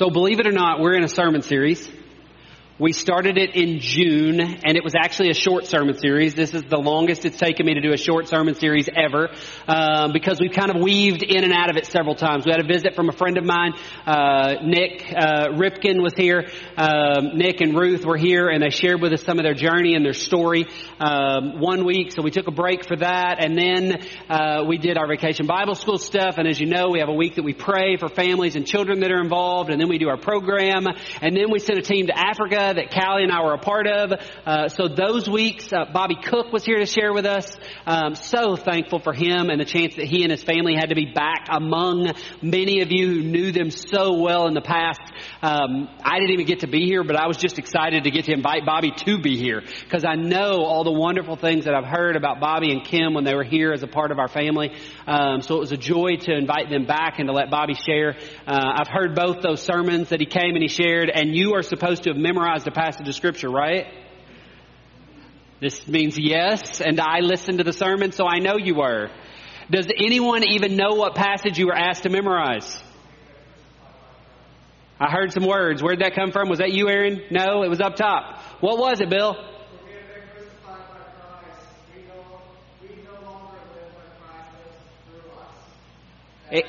[0.00, 1.86] So believe it or not, we're in a sermon series.
[2.80, 6.34] We started it in June, and it was actually a short sermon series.
[6.34, 9.28] This is the longest it's taken me to do a short sermon series ever,
[9.68, 12.46] um, because we've kind of weaved in and out of it several times.
[12.46, 13.74] We had a visit from a friend of mine,
[14.06, 16.48] uh, Nick uh, Ripkin was here.
[16.78, 19.94] Um, Nick and Ruth were here, and they shared with us some of their journey
[19.94, 20.64] and their story
[21.00, 22.12] um, one week.
[22.12, 25.74] So we took a break for that, and then uh, we did our vacation Bible
[25.74, 26.38] school stuff.
[26.38, 29.00] And as you know, we have a week that we pray for families and children
[29.00, 30.86] that are involved, and then we do our program,
[31.20, 33.86] and then we send a team to Africa that Callie and I were a part
[33.86, 34.12] of.
[34.46, 37.56] Uh, so those weeks, uh, Bobby Cook was here to share with us.
[37.86, 40.94] Um, so thankful for him and the chance that he and his family had to
[40.94, 45.00] be back among many of you who knew them so well in the past.
[45.42, 48.26] Um, I didn't even get to be here, but I was just excited to get
[48.26, 51.84] to invite Bobby to be here because I know all the wonderful things that I've
[51.84, 54.72] heard about Bobby and Kim when they were here as a part of our family.
[55.06, 58.16] Um, so it was a joy to invite them back and to let Bobby share.
[58.46, 61.62] Uh, I've heard both those sermons that he came and he shared, and you are
[61.62, 63.86] supposed to have memorized a passage of scripture, right?
[65.60, 69.10] This means yes, and I listened to the sermon, so I know you were.
[69.70, 72.82] Does anyone even know what passage you were asked to memorize?
[74.98, 75.82] I heard some words.
[75.82, 76.48] Where did that come from?
[76.48, 77.22] Was that you, Aaron?
[77.30, 78.38] No, it was up top.
[78.60, 79.36] What was it, Bill?
[86.50, 86.64] It,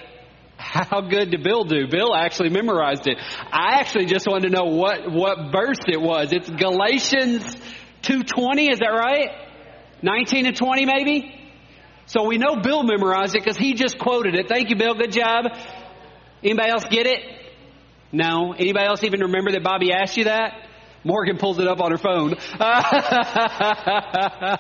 [0.71, 1.87] how good did Bill do?
[1.87, 3.17] Bill actually memorized it.
[3.19, 6.31] I actually just wanted to know what, what verse it was.
[6.31, 7.43] It's Galatians
[8.03, 9.31] 2.20, is that right?
[10.01, 11.35] 19 and 20 maybe?
[12.05, 14.47] So we know Bill memorized it because he just quoted it.
[14.47, 14.95] Thank you, Bill.
[14.95, 15.45] Good job.
[16.41, 17.19] Anybody else get it?
[18.13, 18.53] No.
[18.53, 20.53] Anybody else even remember that Bobby asked you that?
[21.03, 22.35] Morgan pulls it up on her phone.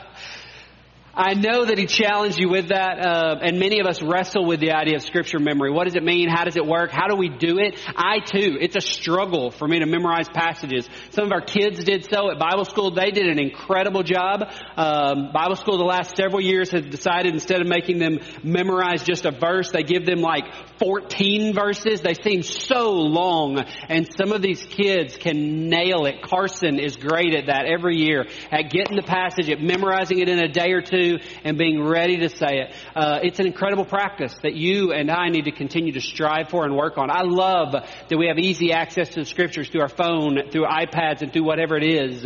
[1.13, 4.61] I know that he challenged you with that, uh, and many of us wrestle with
[4.61, 5.69] the idea of scripture memory.
[5.69, 6.29] What does it mean?
[6.29, 6.89] How does it work?
[6.89, 7.77] How do we do it?
[7.97, 10.87] I too, it's a struggle for me to memorize passages.
[11.09, 12.91] Some of our kids did so at Bible school.
[12.91, 14.43] They did an incredible job.
[14.77, 19.25] Um, Bible school the last several years has decided instead of making them memorize just
[19.25, 20.45] a verse, they give them like
[20.79, 21.99] 14 verses.
[21.99, 23.59] They seem so long,
[23.89, 26.21] and some of these kids can nail it.
[26.21, 30.39] Carson is great at that every year, at getting the passage, at memorizing it in
[30.39, 31.00] a day or two
[31.43, 32.73] and being ready to say it.
[32.95, 36.65] Uh, it's an incredible practice that you and I need to continue to strive for
[36.65, 37.09] and work on.
[37.09, 41.21] I love that we have easy access to the scriptures through our phone, through iPads,
[41.21, 42.23] and through whatever it is.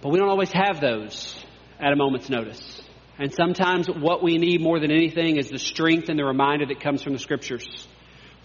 [0.00, 1.36] But we don't always have those
[1.80, 2.82] at a moment's notice.
[3.18, 6.80] And sometimes what we need more than anything is the strength and the reminder that
[6.80, 7.88] comes from the scriptures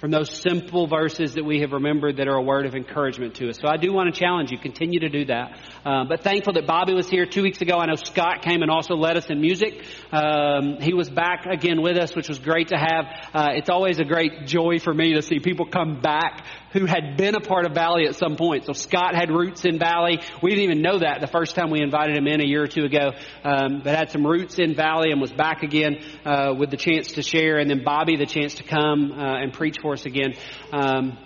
[0.03, 3.47] from those simple verses that we have remembered that are a word of encouragement to
[3.47, 3.57] us.
[3.57, 5.57] So I do want to challenge you, continue to do that.
[5.85, 7.77] Uh, but thankful that Bobby was here two weeks ago.
[7.77, 9.81] I know Scott came and also led us in music.
[10.11, 13.05] Um, he was back again with us, which was great to have.
[13.33, 17.17] Uh, it's always a great joy for me to see people come back who had
[17.17, 18.65] been a part of Valley at some point.
[18.65, 20.19] So Scott had roots in Valley.
[20.41, 22.67] We didn't even know that the first time we invited him in a year or
[22.67, 23.11] two ago,
[23.43, 27.13] um, but had some roots in Valley and was back again uh, with the chance
[27.13, 30.33] to share, and then Bobby the chance to come uh, and preach for us again.
[30.71, 31.17] Um,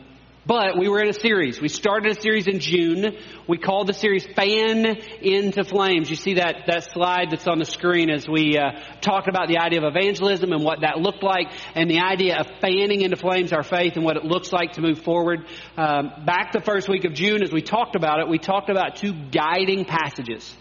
[0.47, 1.59] but we were in a series.
[1.59, 3.17] We started a series in June.
[3.47, 4.85] We called the series Fan
[5.21, 6.09] into Flames.
[6.09, 8.71] You see that, that slide that's on the screen as we uh,
[9.01, 12.47] talked about the idea of evangelism and what that looked like and the idea of
[12.61, 15.45] fanning into flames our faith and what it looks like to move forward.
[15.75, 18.95] Um, back the first week of June as we talked about it, we talked about
[18.95, 20.55] two guiding passages.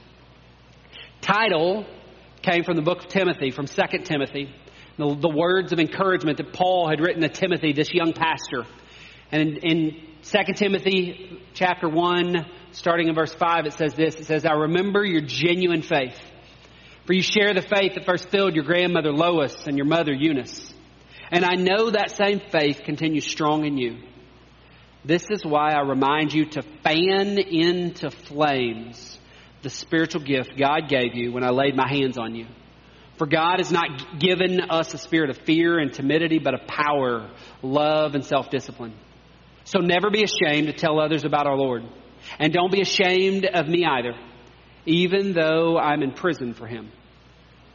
[1.20, 1.86] Title
[2.42, 4.52] came from the book of Timothy, from 2 Timothy.
[4.98, 8.64] The, the words of encouragement that Paul had written to Timothy, this young pastor.
[9.32, 14.16] And in, in 2 Timothy chapter 1, starting in verse 5, it says this.
[14.16, 16.18] It says, I remember your genuine faith.
[17.06, 20.72] For you share the faith that first filled your grandmother Lois and your mother Eunice.
[21.30, 23.98] And I know that same faith continues strong in you.
[25.04, 29.18] This is why I remind you to fan into flames
[29.62, 32.46] the spiritual gift God gave you when I laid my hands on you.
[33.18, 37.30] For God has not given us a spirit of fear and timidity, but of power,
[37.62, 38.94] love, and self discipline.
[39.66, 41.84] So never be ashamed to tell others about our Lord.
[42.38, 44.14] And don't be ashamed of me either,
[44.86, 46.90] even though I'm in prison for him.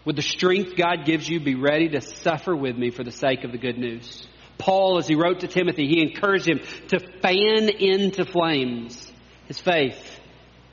[0.06, 3.44] With the strength God gives you, be ready to suffer with me for the sake
[3.44, 4.26] of the good news.
[4.58, 9.12] Paul, as he wrote to Timothy, he encouraged him to fan into flames
[9.48, 10.21] his faith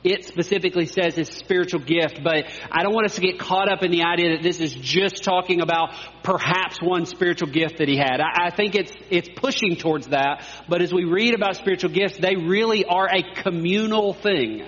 [0.03, 3.83] it specifically says his spiritual gift, but I don't want us to get caught up
[3.83, 5.93] in the idea that this is just talking about
[6.23, 8.21] perhaps one spiritual gift that he had.
[8.21, 12.17] I, I think it's, it's pushing towards that, but as we read about spiritual gifts,
[12.17, 14.65] they really are a communal thing.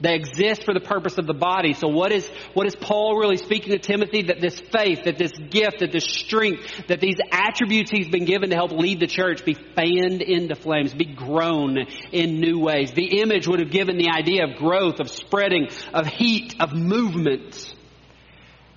[0.00, 1.74] They exist for the purpose of the body.
[1.74, 4.22] So what is, what is Paul really speaking to Timothy?
[4.22, 8.50] That this faith, that this gift, that this strength, that these attributes he's been given
[8.50, 11.78] to help lead the church be fanned into flames, be grown
[12.12, 12.92] in new ways.
[12.92, 17.74] The image would have given the idea of growth, of spreading, of heat, of movement.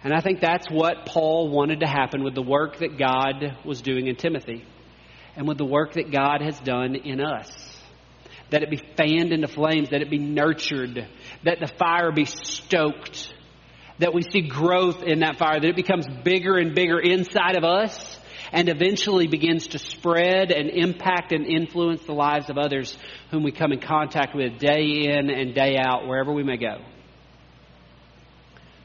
[0.04, 3.82] And I think that's what Paul wanted to happen with the work that God was
[3.82, 4.66] doing in Timothy
[5.38, 7.73] and with the work that God has done in us
[8.54, 11.08] that it be fanned into flames, that it be nurtured,
[11.44, 13.34] that the fire be stoked,
[13.98, 17.64] that we see growth in that fire, that it becomes bigger and bigger inside of
[17.64, 18.20] us
[18.52, 22.96] and eventually begins to spread and impact and influence the lives of others
[23.32, 26.78] whom we come in contact with day in and day out, wherever we may go.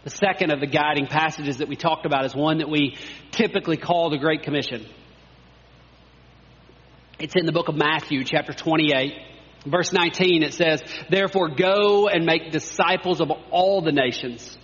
[0.04, 2.96] The second of the guiding passages that we talked about is one that we
[3.32, 4.86] typically call the Great Commission.
[7.18, 9.12] It's in the book of Matthew, chapter 28.
[9.66, 14.56] Verse 19, it says, Therefore go and make disciples of all the nations,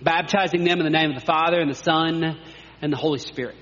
[0.00, 2.38] baptizing them in the name of the Father and the Son
[2.82, 3.56] and the Holy Spirit.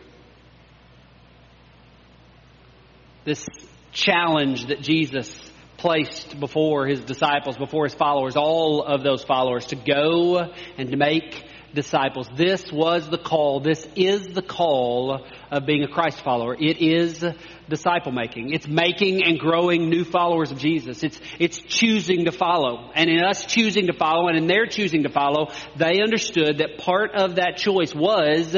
[3.24, 3.44] This
[3.92, 5.38] challenge that Jesus
[5.76, 10.96] placed before his disciples, before his followers, all of those followers, to go and to
[10.96, 11.44] make
[11.74, 12.28] disciples.
[12.34, 13.60] This was the call.
[13.60, 16.54] This is the call of being a Christ follower.
[16.54, 17.24] It is
[17.68, 18.52] disciple making.
[18.52, 21.02] It's making and growing new followers of Jesus.
[21.02, 22.90] It's, it's choosing to follow.
[22.94, 26.78] And in us choosing to follow and in their choosing to follow, they understood that
[26.78, 28.56] part of that choice was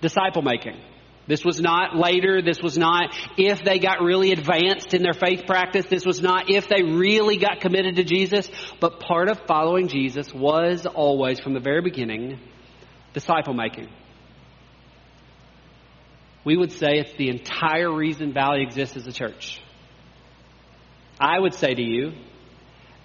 [0.00, 0.76] disciple making.
[1.30, 2.42] This was not later.
[2.42, 5.86] This was not if they got really advanced in their faith practice.
[5.86, 8.50] This was not if they really got committed to Jesus.
[8.80, 12.40] But part of following Jesus was always, from the very beginning,
[13.14, 13.88] disciple making.
[16.44, 19.62] We would say it's the entire reason Valley exists as a church.
[21.20, 22.10] I would say to you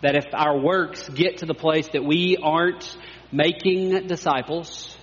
[0.01, 2.97] that if our works get to the place that we aren't
[3.31, 4.97] making disciples,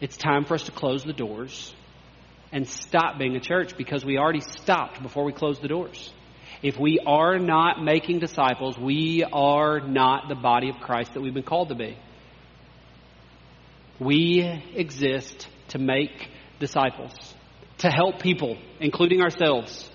[0.00, 1.74] it's time for us to close the doors
[2.52, 6.12] and stop being a church because we already stopped before we closed the doors.
[6.62, 11.34] If we are not making disciples, we are not the body of Christ that we've
[11.34, 11.96] been called to be.
[14.00, 14.42] We
[14.74, 17.12] exist to make disciples,
[17.78, 19.90] to help people, including ourselves,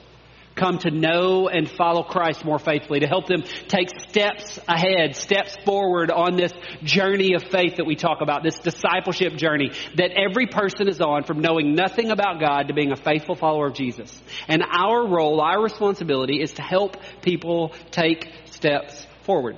[0.55, 5.57] come to know and follow Christ more faithfully, to help them take steps ahead, steps
[5.65, 6.53] forward on this
[6.83, 11.23] journey of faith that we talk about, this discipleship journey that every person is on
[11.23, 14.21] from knowing nothing about God to being a faithful follower of Jesus.
[14.47, 19.57] And our role, our responsibility is to help people take steps forward.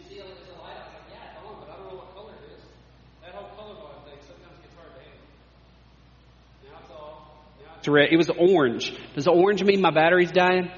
[7.87, 8.93] was orange.
[9.15, 10.71] Does orange mean my battery's dying?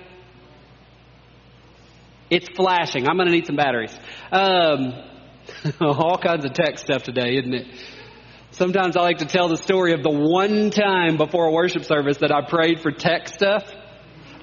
[2.30, 3.08] It's flashing.
[3.08, 3.96] I'm going to need some batteries.
[4.32, 4.94] Um,
[5.82, 7.68] all kinds of tech stuff today, isn't it?
[8.52, 12.18] Sometimes I like to tell the story of the one time before a worship service
[12.18, 13.64] that I prayed for tech stuff.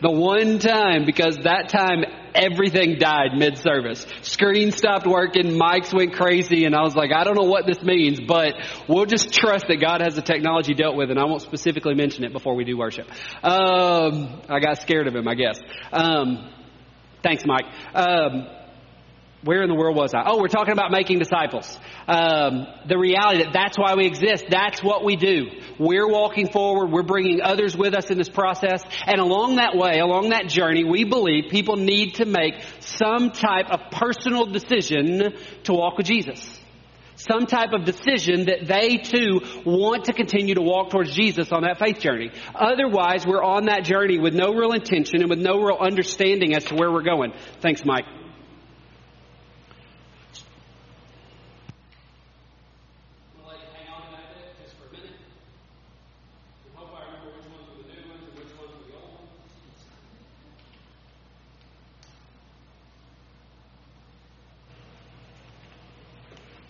[0.02, 4.06] The one time, because that time everything died mid-service.
[4.22, 7.82] Screen stopped working, mics went crazy, and I was like, I don't know what this
[7.82, 8.55] means, but
[8.89, 12.25] we'll just trust that God has the technology dealt with, and I won't specifically mention
[12.25, 13.08] it before we do worship.
[13.43, 15.60] Um, I got scared of him, I guess.
[15.93, 16.51] Um,
[17.22, 17.67] thanks, Mike.
[17.94, 18.46] Um,
[19.43, 20.25] where in the world was I?
[20.27, 21.79] Oh, we're talking about making disciples.
[22.06, 24.44] Um, the reality that that's why we exist.
[24.51, 25.47] That's what we do.
[25.79, 26.91] We're walking forward.
[26.91, 28.82] We're bringing others with us in this process.
[29.06, 33.70] And along that way, along that journey, we believe people need to make some type
[33.70, 35.32] of personal decision
[35.65, 36.59] to walk with Jesus.
[37.17, 41.63] Some type of decision that they too want to continue to walk towards Jesus on
[41.63, 42.31] that faith journey.
[42.55, 46.65] Otherwise, we're on that journey with no real intention and with no real understanding as
[46.65, 47.32] to where we're going.
[47.61, 48.19] Thanks, Mike.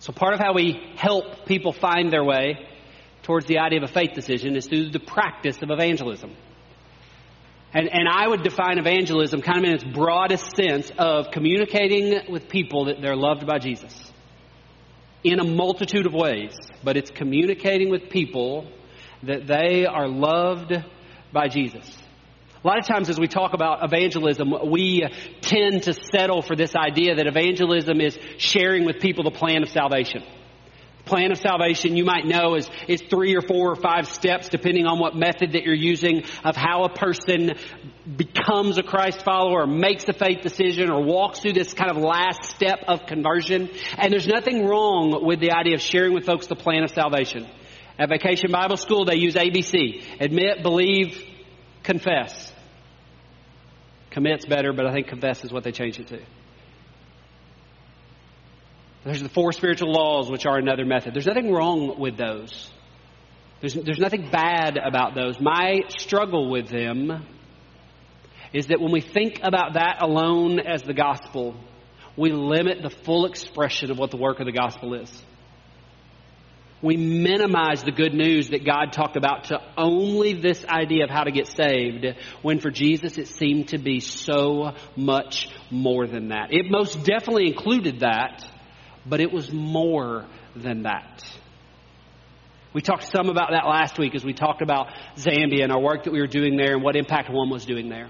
[0.01, 2.57] So part of how we help people find their way
[3.21, 6.35] towards the idea of a faith decision is through the practice of evangelism.
[7.71, 12.49] And, and I would define evangelism kind of in its broadest sense of communicating with
[12.49, 14.11] people that they're loved by Jesus
[15.23, 16.57] in a multitude of ways.
[16.83, 18.65] But it's communicating with people
[19.21, 20.73] that they are loved
[21.31, 22.00] by Jesus.
[22.63, 25.03] A lot of times as we talk about evangelism, we
[25.41, 29.69] tend to settle for this idea that evangelism is sharing with people the plan of
[29.69, 30.23] salvation
[30.99, 34.49] The plan of salvation you might know is, is three or four or five steps
[34.49, 37.53] depending on what method that you're using of how a person
[38.15, 41.97] becomes a Christ follower or makes a faith decision or walks through this kind of
[41.97, 43.71] last step of conversion.
[43.97, 47.47] And there's nothing wrong with the idea of sharing with folks the plan of salvation.
[47.97, 50.03] At Vacation Bible School, they use ABC.
[50.19, 51.23] Admit, believe,
[51.83, 52.50] confess.
[54.11, 56.19] Commit's better, but I think confess is what they changed it to.
[59.03, 61.13] There's the four spiritual laws, which are another method.
[61.13, 62.69] There's nothing wrong with those.
[63.61, 65.39] There's, there's nothing bad about those.
[65.39, 67.25] My struggle with them
[68.53, 71.55] is that when we think about that alone as the gospel,
[72.17, 75.25] we limit the full expression of what the work of the gospel is.
[76.81, 81.23] We minimize the good news that God talked about to only this idea of how
[81.23, 82.05] to get saved,
[82.41, 86.51] when for Jesus it seemed to be so much more than that.
[86.51, 88.43] It most definitely included that,
[89.05, 91.23] but it was more than that.
[92.73, 96.05] We talked some about that last week as we talked about Zambia and our work
[96.05, 98.09] that we were doing there and what Impact One was doing there.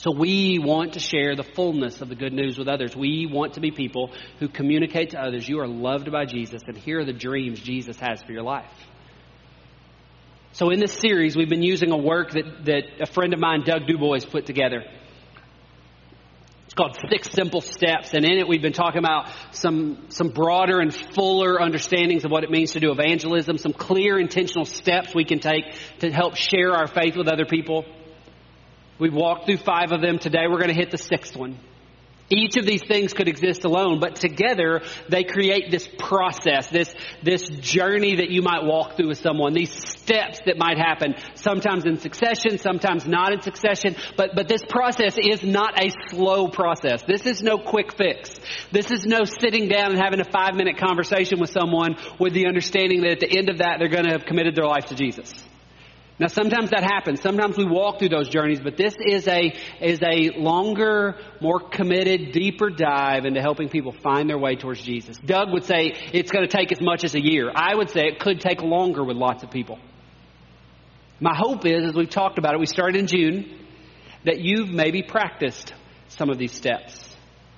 [0.00, 2.96] So we want to share the fullness of the good news with others.
[2.96, 6.74] We want to be people who communicate to others you are loved by Jesus and
[6.74, 8.72] here are the dreams Jesus has for your life.
[10.52, 13.62] So in this series, we've been using a work that, that a friend of mine,
[13.66, 14.84] Doug Dubois, put together.
[16.64, 20.80] It's called Six Simple Steps, and in it we've been talking about some, some broader
[20.80, 25.26] and fuller understandings of what it means to do evangelism, some clear intentional steps we
[25.26, 25.64] can take
[25.98, 27.84] to help share our faith with other people.
[29.00, 30.18] We've walked through five of them.
[30.18, 31.58] Today we're going to hit the sixth one.
[32.32, 37.48] Each of these things could exist alone, but together they create this process, this, this
[37.48, 41.96] journey that you might walk through with someone, these steps that might happen, sometimes in
[41.96, 47.02] succession, sometimes not in succession, but, but this process is not a slow process.
[47.02, 48.38] This is no quick fix.
[48.70, 52.46] This is no sitting down and having a five minute conversation with someone with the
[52.46, 54.94] understanding that at the end of that they're going to have committed their life to
[54.94, 55.32] Jesus.
[56.20, 57.22] Now sometimes that happens.
[57.22, 62.32] Sometimes we walk through those journeys, but this is a, is a longer, more committed,
[62.32, 65.16] deeper dive into helping people find their way towards Jesus.
[65.16, 67.50] Doug would say it's going to take as much as a year.
[67.54, 69.78] I would say it could take longer with lots of people.
[71.20, 73.58] My hope is, as we've talked about it, we started in June,
[74.26, 75.72] that you've maybe practiced
[76.08, 77.02] some of these steps.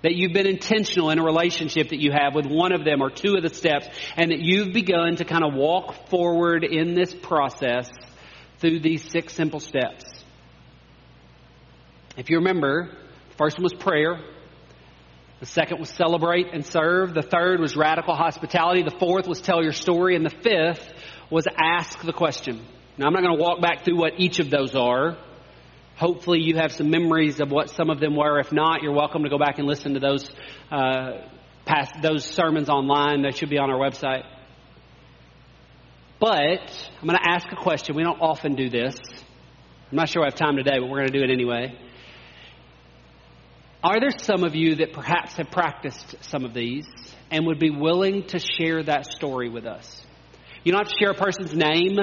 [0.03, 3.11] That you've been intentional in a relationship that you have with one of them or
[3.11, 7.13] two of the steps, and that you've begun to kind of walk forward in this
[7.13, 7.91] process
[8.63, 10.05] through these six simple steps.
[12.17, 12.91] If you remember,
[13.31, 14.21] the first one was prayer.
[15.41, 17.13] The second was celebrate and serve.
[17.13, 18.85] The third was radical hospitality.
[18.85, 20.15] The fourth was tell your story.
[20.15, 20.89] And the fifth
[21.29, 22.65] was ask the question.
[22.97, 25.19] Now, I'm not going to walk back through what each of those are.
[25.97, 28.39] Hopefully, you have some memories of what some of them were.
[28.39, 30.31] If not, you're welcome to go back and listen to those,
[30.71, 31.23] uh,
[31.65, 33.23] past, those sermons online.
[33.23, 34.25] They should be on our website.
[36.23, 37.97] But I'm going to ask a question.
[37.97, 38.95] We don't often do this.
[39.91, 41.77] I'm not sure I have time today, but we're going to do it anyway.
[43.83, 46.87] Are there some of you that perhaps have practiced some of these
[47.33, 50.07] and would be willing to share that story with us?
[50.63, 51.99] You don't have to share a person's name.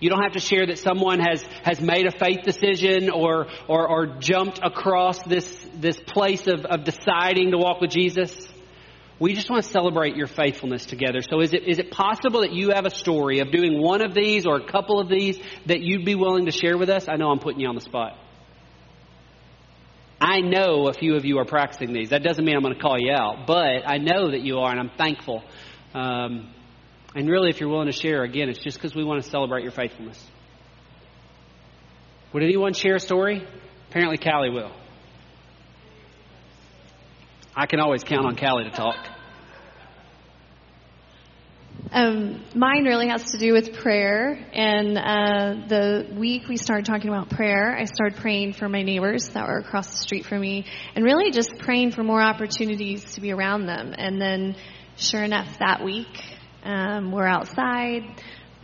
[0.00, 3.88] You don't have to share that someone has, has made a faith decision or, or,
[3.88, 8.51] or jumped across this, this place of, of deciding to walk with Jesus.
[9.22, 11.20] We just want to celebrate your faithfulness together.
[11.22, 14.14] So is it, is it possible that you have a story of doing one of
[14.14, 17.06] these or a couple of these that you'd be willing to share with us?
[17.08, 18.18] I know I'm putting you on the spot.
[20.20, 22.10] I know a few of you are practicing these.
[22.10, 24.72] That doesn't mean I'm going to call you out, but I know that you are,
[24.72, 25.44] and I'm thankful.
[25.94, 26.52] Um,
[27.14, 29.62] and really, if you're willing to share, again, it's just because we want to celebrate
[29.62, 30.20] your faithfulness.
[32.32, 33.46] Would anyone share a story?
[33.88, 34.72] Apparently, Callie will.
[37.54, 39.11] I can always count on Callie to talk.
[41.94, 44.32] Um, mine really has to do with prayer.
[44.54, 49.28] And uh, the week we started talking about prayer, I started praying for my neighbors
[49.34, 50.64] that were across the street from me,
[50.94, 53.94] and really just praying for more opportunities to be around them.
[53.96, 54.56] And then,
[54.96, 56.08] sure enough, that week
[56.64, 58.02] um, we're outside.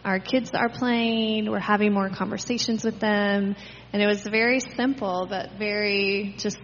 [0.04, 1.50] Our kids are playing.
[1.50, 3.56] We're having more conversations with them.
[3.92, 6.56] And it was very simple, but very just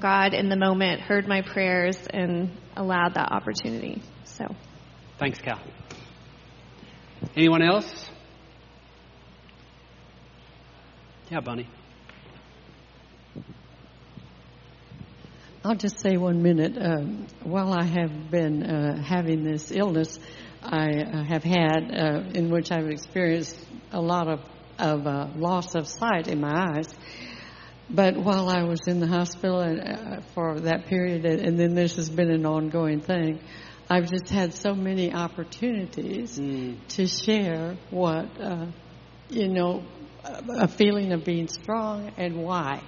[0.00, 4.00] God in the moment heard my prayers and allowed that opportunity.
[4.24, 4.46] So.
[5.18, 5.60] Thanks, Cal.
[7.36, 8.10] Anyone else?
[11.30, 11.68] Yeah, Bunny.
[15.64, 16.76] I'll just say one minute.
[16.76, 20.18] Um, while I have been uh, having this illness,
[20.60, 24.40] I uh, have had, uh, in which I've experienced a lot of,
[24.78, 26.92] of uh, loss of sight in my eyes.
[27.88, 32.10] But while I was in the hospital and, for that period, and then this has
[32.10, 33.38] been an ongoing thing,
[33.90, 36.76] I've just had so many opportunities Mm.
[36.96, 38.66] to share what, uh,
[39.28, 39.82] you know,
[40.24, 42.80] a a feeling of being strong and why.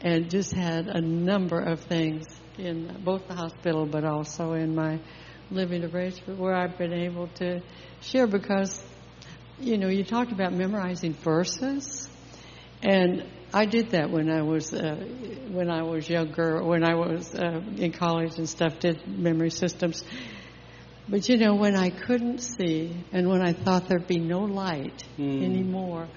[0.00, 2.24] And just had a number of things
[2.58, 4.98] in both the hospital but also in my
[5.50, 7.60] living arrangement where I've been able to
[8.00, 8.82] share because,
[9.60, 12.08] you know, you talked about memorizing verses.
[12.82, 13.24] And
[13.54, 14.96] I did that when I was uh,
[15.48, 18.78] when I was younger, when I was uh, in college and stuff.
[18.78, 20.02] Did memory systems,
[21.06, 25.02] but you know when I couldn't see and when I thought there'd be no light
[25.18, 25.42] Mm.
[25.42, 26.08] anymore,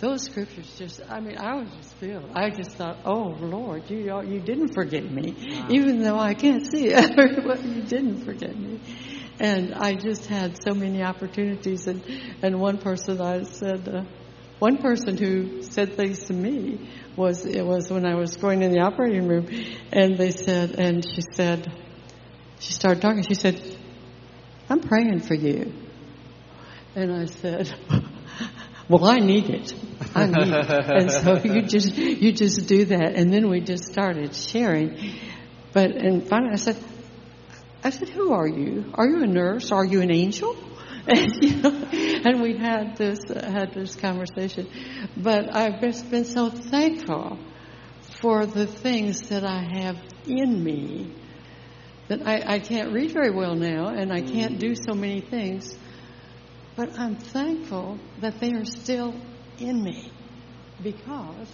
[0.00, 2.30] those scriptures just—I mean, I was just filled.
[2.34, 5.34] I just thought, "Oh Lord, you you didn't forget me,
[5.70, 6.90] even though I can't see
[7.46, 8.80] but you didn't forget me."
[9.40, 11.86] And I just had so many opportunities.
[11.86, 12.04] And
[12.42, 13.88] and one person I said.
[13.88, 14.04] Uh,
[14.58, 18.72] one person who said things to me was it was when I was going in
[18.72, 19.48] the operating room,
[19.92, 21.70] and they said, and she said,
[22.58, 23.22] she started talking.
[23.22, 23.60] She said,
[24.68, 25.72] "I'm praying for you,"
[26.94, 27.74] and I said,
[28.88, 29.74] "Well, I need it.
[30.14, 33.84] I need it." and so you just you just do that, and then we just
[33.84, 35.18] started sharing.
[35.72, 36.78] But and finally, I said,
[37.84, 38.90] "I said, who are you?
[38.94, 39.70] Are you a nurse?
[39.70, 40.56] Are you an angel?"
[41.06, 41.88] And, you know,
[42.24, 44.68] and we had this uh, had this conversation,
[45.16, 47.38] but I've just been so thankful
[48.20, 49.96] for the things that I have
[50.26, 51.14] in me
[52.08, 55.76] that I, I can't read very well now, and I can't do so many things,
[56.76, 59.14] but I'm thankful that they are still
[59.58, 60.12] in me
[60.82, 61.52] because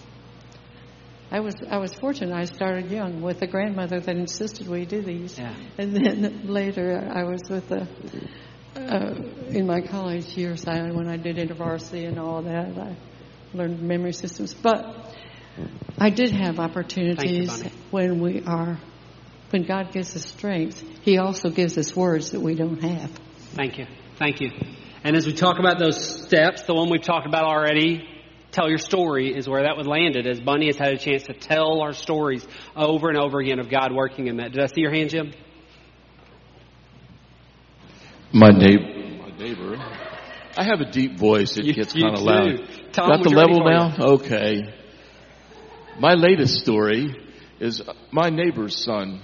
[1.30, 2.34] I was I was fortunate.
[2.34, 5.54] I started young with a grandmother that insisted we do these, Yeah.
[5.78, 7.88] and then later I was with a
[8.76, 9.14] uh,
[9.48, 12.96] in my college years, I, when I did InterVarsity and all that, I
[13.54, 14.54] learned memory systems.
[14.54, 15.14] But
[15.98, 17.74] I did have opportunities Bonnie.
[17.90, 18.78] when we are,
[19.50, 23.10] when God gives us strength, He also gives us words that we don't have.
[23.54, 23.86] Thank you.
[24.16, 24.50] Thank you.
[25.04, 28.08] And as we talk about those steps, the one we've talked about already,
[28.52, 31.34] tell your story is where that would landed as Bunny has had a chance to
[31.34, 32.46] tell our stories
[32.76, 34.52] over and over again of God working in that.
[34.52, 35.32] Did I see your hand, Jim?
[38.34, 39.76] My neighbor, my neighbor.
[40.56, 41.58] I have a deep voice.
[41.58, 42.60] It You- gets kind of loud.
[42.92, 43.94] Tom, Got the level for now?
[44.14, 44.72] Okay.
[45.98, 47.14] My latest story
[47.60, 49.20] is my neighbor's son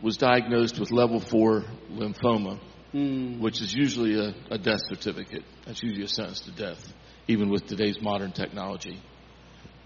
[0.00, 2.58] was diagnosed with level four lymphoma,
[2.94, 3.40] Mm.
[3.40, 5.44] which is usually a, a death certificate.
[5.66, 6.92] That's usually a sentence to death,
[7.28, 8.98] even with today's modern technology.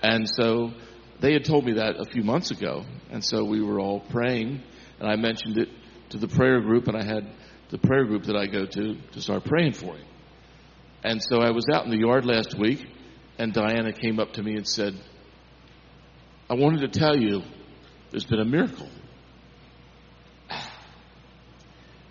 [0.03, 0.73] And so
[1.21, 2.85] they had told me that a few months ago.
[3.11, 4.62] And so we were all praying,
[5.01, 5.69] and I mentioned it
[6.11, 7.27] to the prayer group, and I had
[7.75, 10.07] the prayer group that I go to to start praying for him.
[11.03, 12.87] And so I was out in the yard last week,
[13.37, 14.95] and Diana came up to me and said,
[16.49, 17.43] I wanted to tell you
[18.13, 18.89] there's been a miracle.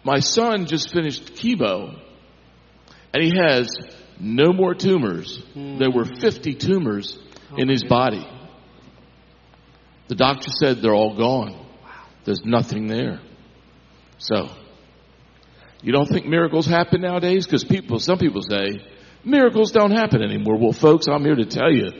[0.03, 1.97] My son just finished chemo,
[3.13, 3.69] and he has
[4.19, 5.37] no more tumors.
[5.53, 5.77] Hmm.
[5.77, 7.17] There were 50 tumors
[7.53, 8.27] oh, in his body.
[10.09, 11.65] The doctor said they're all gone.
[12.25, 13.21] There's nothing there.
[14.17, 14.49] So,
[15.83, 17.45] you don't think miracles happen nowadays?
[17.45, 18.85] Because people, some people say
[19.23, 20.57] miracles don't happen anymore.
[20.57, 21.91] Well, folks, I'm here to tell you,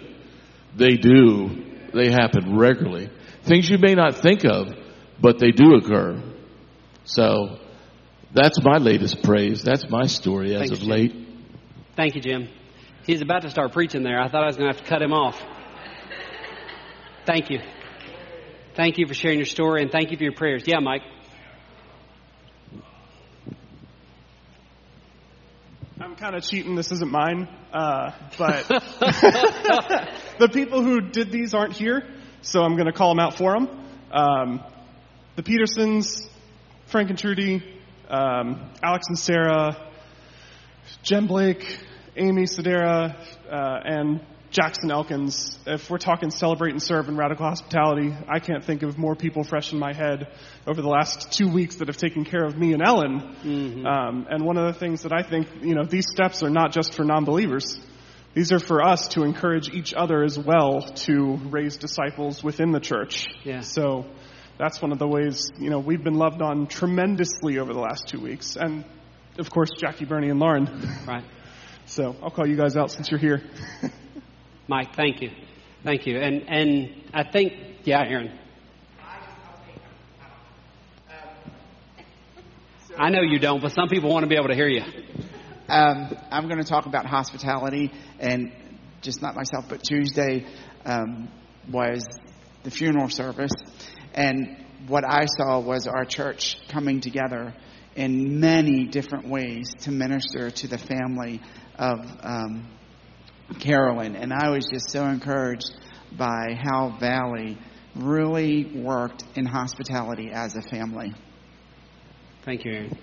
[0.76, 1.90] they do.
[1.94, 3.10] They happen regularly.
[3.44, 4.70] Things you may not think of,
[5.22, 6.24] but they do occur.
[7.04, 7.60] So,
[8.34, 9.62] that's my latest praise.
[9.62, 11.14] That's my story as Thank of late.
[11.96, 12.50] Thank you, Jim.
[13.06, 14.20] He's about to start preaching there.
[14.20, 15.40] I thought I was going to have to cut him off.
[17.26, 17.60] Thank you.
[18.76, 20.64] Thank you for sharing your story and thank you for your prayers.
[20.66, 21.04] Yeah, Mike.
[26.24, 26.76] Kind of cheating.
[26.76, 27.50] This isn't mine.
[27.74, 28.66] Uh, but
[30.40, 32.02] the people who did these aren't here,
[32.42, 33.68] so I'm going to call them out for them.
[34.10, 34.64] Um,
[35.36, 36.30] the Petersons,
[36.86, 37.62] Frank and Trudy,
[38.08, 39.76] um, Alex and Sarah,
[41.02, 41.78] Jen Blake,
[42.16, 43.18] Amy Sedera,
[43.52, 44.22] uh, and
[44.54, 45.58] Jackson Elkins.
[45.66, 49.44] If we're talking celebrate and serve and radical hospitality, I can't think of more people
[49.44, 50.28] fresh in my head
[50.68, 53.36] over the last two weeks that have taken care of me and Ellen.
[53.88, 56.72] Um, and one of the things that I think, you know, these steps are not
[56.72, 57.80] just for non-believers.
[58.36, 62.80] These are for us to encourage each other as well to raise disciples within the
[62.80, 63.26] church.
[63.44, 63.62] Yeah.
[63.62, 64.06] So
[64.60, 68.08] that's one of the ways, you know, we've been loved on tremendously over the last
[68.08, 68.56] two weeks.
[68.56, 68.86] And
[69.40, 70.68] of course, Jackie, Bernie, and Lauren.
[71.08, 71.24] Right.
[71.88, 73.42] So I'll call you guys out since you're here.
[74.68, 75.30] Mike, thank you.
[75.84, 76.18] Thank you.
[76.20, 78.40] And, and I think, yeah, Aaron.
[82.98, 84.84] I know you don't, but some people want to be able to hear you.
[85.68, 88.52] Um, I'm going to talk about hospitality and
[89.02, 90.46] just not myself, but Tuesday
[90.86, 91.28] um,
[91.70, 92.06] was
[92.64, 93.52] the funeral service.
[94.14, 97.54] And what I saw was our church coming together
[97.96, 101.42] in many different ways to minister to the family
[101.78, 102.68] of um,
[103.60, 105.72] Carolyn, and I was just so encouraged
[106.18, 107.58] by how Valley
[107.96, 111.14] really worked in hospitality as a family.
[112.46, 112.98] Thank you, Aaron.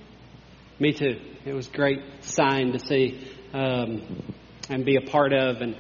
[0.79, 1.19] Me too.
[1.45, 4.35] It was great sign to see um,
[4.69, 5.57] and be a part of.
[5.57, 5.77] And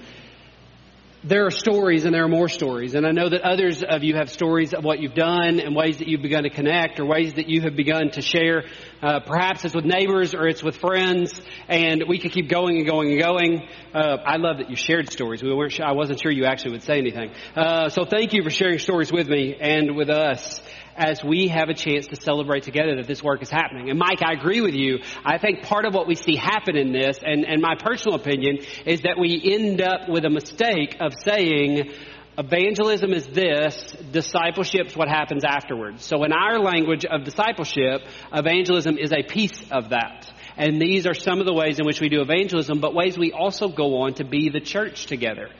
[1.22, 2.94] there are stories and there are more stories.
[2.94, 5.98] And I know that others of you have stories of what you've done and ways
[5.98, 8.64] that you've begun to connect or ways that you have begun to share.
[9.02, 11.40] Uh, perhaps it's with neighbors or it's with friends.
[11.68, 13.68] And we could keep going and going and going.
[13.94, 15.42] Uh, I love that you shared stories.
[15.42, 15.78] We weren't.
[15.80, 17.32] I wasn't sure you actually would say anything.
[17.54, 20.62] Uh, so thank you for sharing stories with me and with us
[20.96, 23.90] as we have a chance to celebrate together that this work is happening.
[23.90, 24.98] And Mike, I agree with you.
[25.24, 28.58] I think part of what we see happen in this, and, and my personal opinion,
[28.86, 31.92] is that we end up with a mistake of saying,
[32.38, 36.04] Evangelism is this, discipleship is what happens afterwards.
[36.04, 40.30] So in our language of discipleship, evangelism is a piece of that.
[40.56, 43.32] And these are some of the ways in which we do evangelism, but ways we
[43.32, 45.50] also go on to be the church together.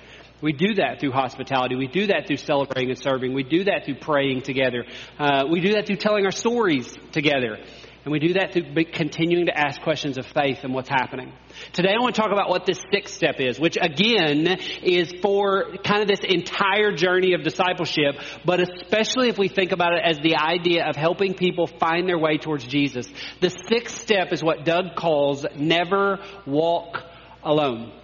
[0.42, 1.76] We do that through hospitality.
[1.76, 3.34] We do that through celebrating and serving.
[3.34, 4.84] We do that through praying together.
[5.18, 7.58] Uh, we do that through telling our stories together.
[8.02, 11.34] And we do that through continuing to ask questions of faith and what's happening.
[11.74, 14.46] Today I want to talk about what this sixth step is, which again
[14.82, 18.14] is for kind of this entire journey of discipleship,
[18.46, 22.18] but especially if we think about it as the idea of helping people find their
[22.18, 23.06] way towards Jesus.
[23.40, 27.02] The sixth step is what Doug calls never walk
[27.42, 27.99] alone.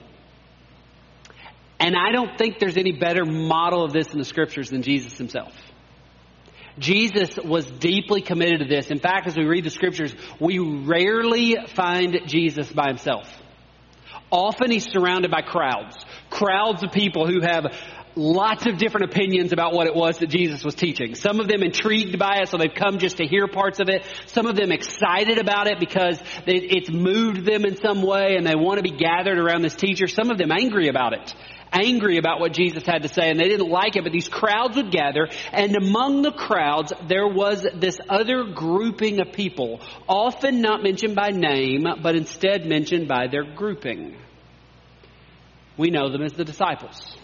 [1.78, 5.16] And I don't think there's any better model of this in the scriptures than Jesus
[5.18, 5.52] himself.
[6.78, 8.88] Jesus was deeply committed to this.
[8.88, 13.30] In fact, as we read the scriptures, we rarely find Jesus by himself.
[14.30, 15.96] Often he's surrounded by crowds,
[16.30, 17.66] crowds of people who have
[18.16, 21.14] lots of different opinions about what it was that Jesus was teaching.
[21.14, 24.04] Some of them intrigued by it, so they've come just to hear parts of it.
[24.26, 28.54] Some of them excited about it because it's moved them in some way and they
[28.54, 30.08] want to be gathered around this teacher.
[30.08, 31.34] Some of them angry about it
[31.72, 34.76] angry about what Jesus had to say and they didn't like it, but these crowds
[34.76, 40.82] would gather and among the crowds there was this other grouping of people, often not
[40.82, 44.16] mentioned by name, but instead mentioned by their grouping.
[45.76, 47.16] We know them as the disciples.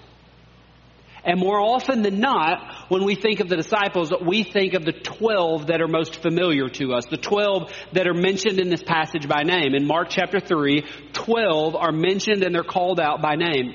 [1.24, 4.92] And more often than not, when we think of the disciples, we think of the
[4.92, 7.06] 12 that are most familiar to us.
[7.06, 9.74] The 12 that are mentioned in this passage by name.
[9.74, 13.74] In Mark chapter 3, 12 are mentioned and they're called out by name.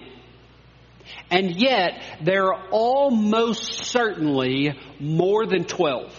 [1.29, 6.13] And yet, there are almost certainly more than 12.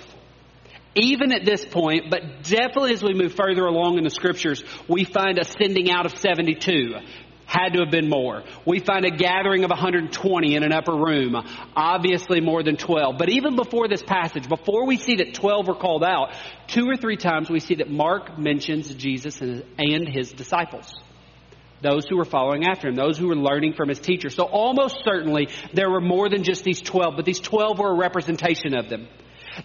[0.95, 5.05] Even at this point, but definitely as we move further along in the scriptures, we
[5.05, 6.95] find a sending out of 72
[7.49, 8.45] had to have been more.
[8.67, 11.35] We find a gathering of 120 in an upper room,
[11.75, 13.17] obviously more than 12.
[13.17, 16.35] But even before this passage, before we see that 12 were called out,
[16.67, 20.93] two or three times we see that Mark mentions Jesus and his disciples
[21.83, 24.31] those who were following after him, those who were learning from his teacher.
[24.31, 27.97] So almost certainly there were more than just these 12, but these 12 were a
[27.97, 29.09] representation of them.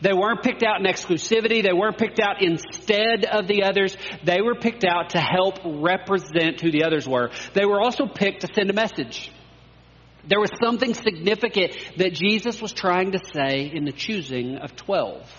[0.01, 1.61] They weren't picked out in exclusivity.
[1.61, 3.95] They weren't picked out instead of the others.
[4.23, 7.29] They were picked out to help represent who the others were.
[7.53, 9.31] They were also picked to send a message.
[10.27, 15.29] There was something significant that Jesus was trying to say in the choosing of 12.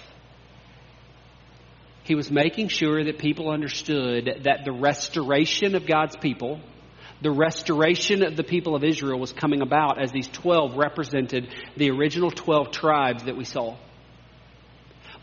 [2.05, 6.61] He was making sure that people understood that the restoration of God's people,
[7.23, 11.91] the restoration of the people of Israel was coming about as these 12 represented the
[11.91, 13.77] original 12 tribes that we saw.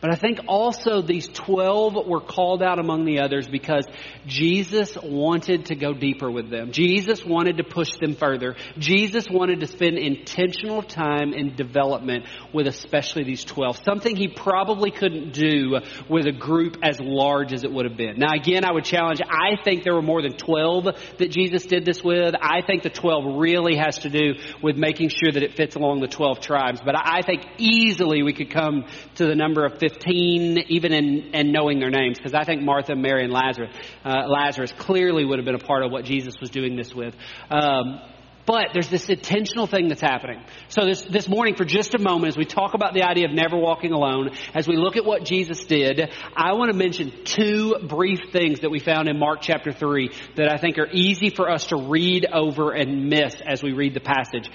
[0.01, 3.85] But I think also these 12 were called out among the others because
[4.25, 6.71] Jesus wanted to go deeper with them.
[6.71, 8.55] Jesus wanted to push them further.
[8.79, 13.79] Jesus wanted to spend intentional time in development with especially these 12.
[13.85, 15.77] Something he probably couldn't do
[16.09, 18.17] with a group as large as it would have been.
[18.17, 20.85] Now again, I would challenge, I think there were more than 12
[21.19, 22.33] that Jesus did this with.
[22.41, 24.33] I think the 12 really has to do
[24.63, 26.81] with making sure that it fits along the 12 tribes.
[26.83, 28.85] But I think easily we could come
[29.15, 32.95] to the number of 15, even in, in knowing their names, because I think Martha,
[32.95, 33.73] Mary, and Lazarus,
[34.05, 37.15] uh, Lazarus clearly would have been a part of what Jesus was doing this with.
[37.49, 38.01] Um,
[38.45, 40.43] but there's this intentional thing that's happening.
[40.69, 43.33] So this, this morning, for just a moment, as we talk about the idea of
[43.33, 47.75] never walking alone, as we look at what Jesus did, I want to mention two
[47.87, 51.49] brief things that we found in Mark chapter 3 that I think are easy for
[51.49, 54.49] us to read over and miss as we read the passage.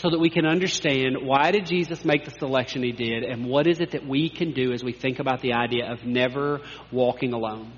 [0.00, 3.66] So that we can understand why did Jesus make the selection he did and what
[3.66, 6.60] is it that we can do as we think about the idea of never
[6.92, 7.72] walking alone.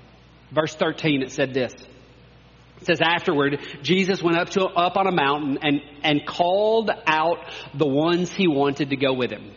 [0.51, 1.73] Verse 13 it said this.
[1.73, 7.39] It says afterward, Jesus went up to up on a mountain and, and called out
[7.73, 9.51] the ones he wanted to go with him.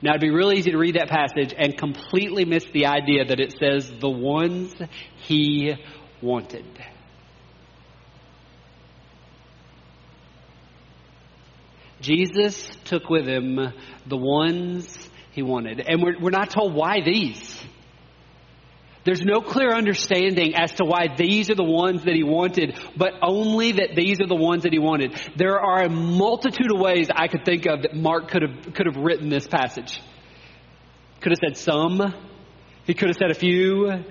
[0.00, 3.40] Now it'd be really easy to read that passage and completely miss the idea that
[3.40, 4.74] it says the ones
[5.18, 5.74] he
[6.22, 6.64] wanted.
[12.02, 13.58] Jesus took with him
[14.06, 14.98] the ones
[15.30, 15.80] he wanted.
[15.80, 17.62] And we're, we're not told why these.
[19.04, 23.14] There's no clear understanding as to why these are the ones that he wanted, but
[23.20, 25.18] only that these are the ones that he wanted.
[25.36, 28.86] There are a multitude of ways I could think of that Mark could have, could
[28.86, 30.00] have written this passage.
[31.20, 32.14] Could have said some.
[32.84, 34.04] He could have said a few.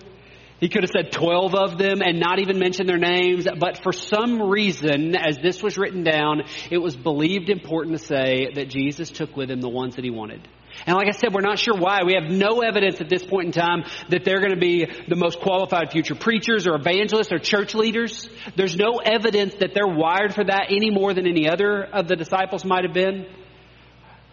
[0.61, 3.91] He could have said 12 of them and not even mentioned their names, but for
[3.91, 9.09] some reason, as this was written down, it was believed important to say that Jesus
[9.09, 10.47] took with him the ones that he wanted.
[10.85, 12.03] And like I said, we're not sure why.
[12.05, 15.15] We have no evidence at this point in time that they're going to be the
[15.15, 18.29] most qualified future preachers or evangelists or church leaders.
[18.55, 22.15] There's no evidence that they're wired for that any more than any other of the
[22.15, 23.25] disciples might have been.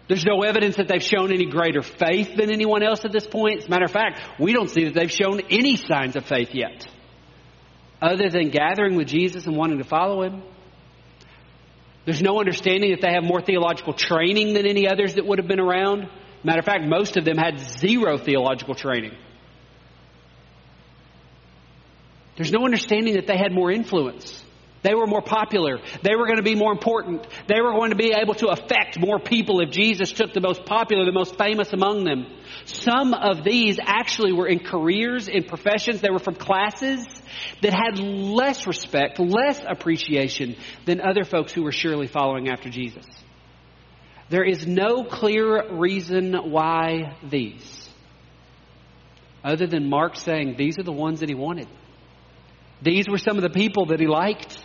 [0.09, 3.59] There's no evidence that they've shown any greater faith than anyone else at this point.
[3.59, 6.49] As a matter of fact, we don't see that they've shown any signs of faith
[6.51, 6.87] yet,
[8.01, 10.41] other than gathering with Jesus and wanting to follow him.
[12.05, 15.47] There's no understanding that they have more theological training than any others that would have
[15.47, 16.09] been around.
[16.43, 19.11] Matter of fact, most of them had zero theological training.
[22.35, 24.43] There's no understanding that they had more influence.
[24.81, 25.79] They were more popular.
[26.03, 27.27] They were going to be more important.
[27.47, 30.65] They were going to be able to affect more people if Jesus took the most
[30.65, 32.25] popular, the most famous among them.
[32.65, 37.05] Some of these actually were in careers, in professions, they were from classes
[37.61, 43.05] that had less respect, less appreciation than other folks who were surely following after Jesus.
[44.29, 47.89] There is no clear reason why these,
[49.43, 51.67] other than Mark saying these are the ones that he wanted.
[52.81, 54.57] These were some of the people that he liked.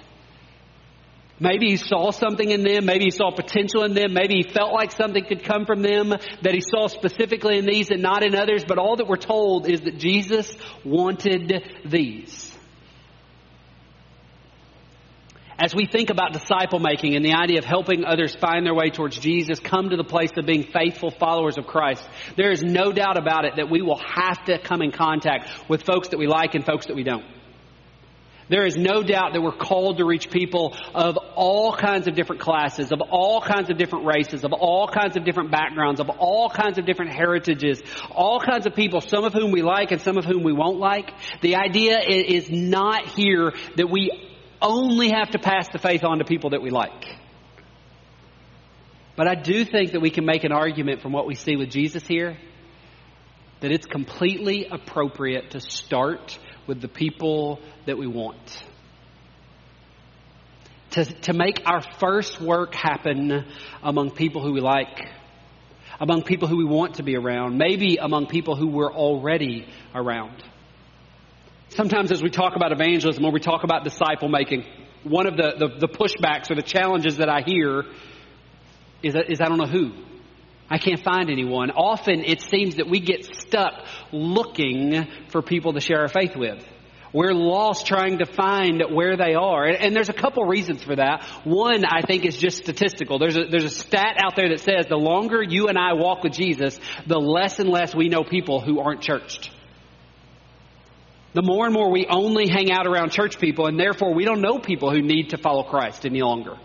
[1.41, 2.85] Maybe he saw something in them.
[2.85, 4.13] Maybe he saw potential in them.
[4.13, 7.91] Maybe he felt like something could come from them that he saw specifically in these
[7.91, 8.65] and not in others.
[8.67, 11.53] But all that we're told is that Jesus wanted
[11.85, 12.53] these.
[15.59, 18.91] As we think about disciple making and the idea of helping others find their way
[18.91, 22.05] towards Jesus, come to the place of being faithful followers of Christ,
[22.37, 25.85] there is no doubt about it that we will have to come in contact with
[25.85, 27.25] folks that we like and folks that we don't.
[28.49, 32.43] There is no doubt that we're called to reach people of all kinds of different
[32.43, 36.51] classes, of all kinds of different races, of all kinds of different backgrounds, of all
[36.51, 40.19] kinds of different heritages, all kinds of people, some of whom we like and some
[40.19, 41.11] of whom we won't like.
[41.41, 44.11] The idea is not here that we
[44.61, 47.07] only have to pass the faith on to people that we like.
[49.17, 51.71] But I do think that we can make an argument from what we see with
[51.71, 52.37] Jesus here
[53.61, 58.65] that it's completely appropriate to start with the people that we want.
[60.93, 63.45] To, to make our first work happen
[63.83, 65.01] among people who we like,
[66.01, 70.43] among people who we want to be around, maybe among people who we're already around.
[71.71, 74.65] Sometimes as we talk about evangelism or we talk about disciple making,
[75.03, 77.85] one of the, the, the pushbacks or the challenges that I hear
[79.03, 79.93] is, is I don't know who.
[80.71, 81.71] I can't find anyone.
[81.71, 86.65] Often it seems that we get stuck looking for people to share our faith with.
[87.15, 89.67] We're lost trying to find where they are.
[89.67, 91.23] And there's a couple reasons for that.
[91.45, 93.21] One, I think, is just statistical.
[93.21, 96.25] There's a, there's a stat out there that says the longer you and I walk
[96.25, 99.53] with Jesus, the less and less we know people who aren't churched.
[101.35, 104.41] The more and more we only hang out around church people, and therefore we don't
[104.41, 106.57] know people who need to follow Christ any longer.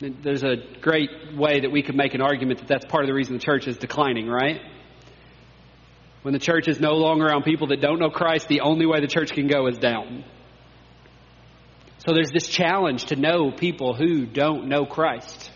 [0.00, 3.14] There's a great way that we could make an argument that that's part of the
[3.14, 4.60] reason the church is declining, right?
[6.26, 8.98] When the church is no longer around people that don't know Christ, the only way
[8.98, 10.24] the church can go is down.
[12.04, 15.52] So there's this challenge to know people who don't know Christ.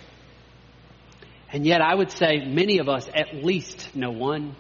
[1.53, 4.55] And yet, I would say many of us at least know one,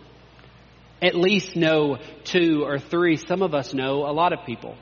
[1.00, 3.14] at least know two or three.
[3.14, 4.76] Some of us know a lot of people.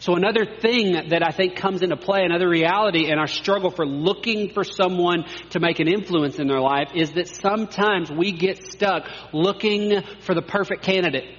[0.00, 3.86] So another thing that I think comes into play, another reality in our struggle for
[3.86, 8.64] looking for someone to make an influence in their life is that sometimes we get
[8.64, 11.36] stuck looking for the perfect candidate.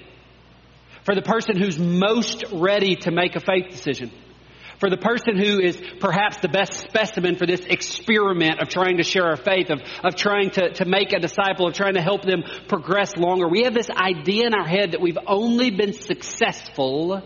[1.05, 4.11] For the person who's most ready to make a faith decision.
[4.79, 9.03] For the person who is perhaps the best specimen for this experiment of trying to
[9.03, 12.21] share our faith, of, of trying to, to make a disciple, of trying to help
[12.21, 13.47] them progress longer.
[13.47, 17.23] We have this idea in our head that we've only been successful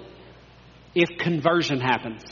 [0.95, 2.23] if conversion happens.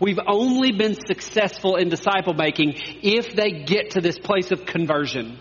[0.00, 5.38] We've only been successful in disciple making if they get to this place of conversion.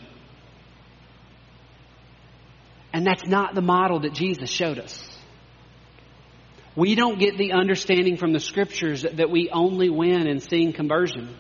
[2.94, 5.10] And that's not the model that Jesus showed us.
[6.76, 11.36] We don't get the understanding from the scriptures that we only win in seeing conversion.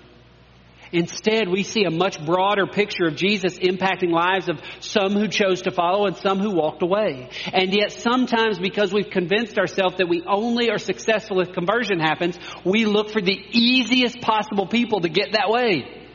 [0.93, 5.63] Instead, we see a much broader picture of Jesus impacting lives of some who chose
[5.63, 7.29] to follow and some who walked away.
[7.51, 12.37] And yet sometimes because we've convinced ourselves that we only are successful if conversion happens,
[12.63, 16.07] we look for the easiest possible people to get that way.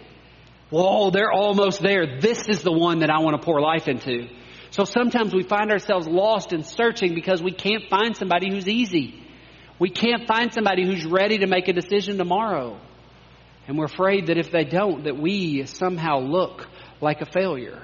[0.71, 2.21] Whoa, they're almost there.
[2.21, 4.29] This is the one that I want to pour life into.
[4.71, 9.25] So sometimes we find ourselves lost and searching because we can't find somebody who's easy.
[9.81, 12.79] We can't find somebody who's ready to make a decision tomorrow.
[13.69, 16.67] And we're afraid that if they don't, that we somehow look
[17.03, 17.83] like a failure.